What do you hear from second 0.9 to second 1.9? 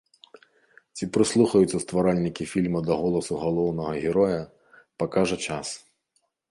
Ці прыслухаюцца